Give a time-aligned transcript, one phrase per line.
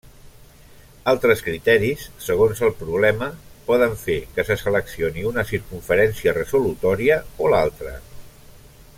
[1.11, 3.27] Altres criteris, segons el problema,
[3.67, 7.93] poden fer que se seleccioni una circumferència resolutòria o l'altra.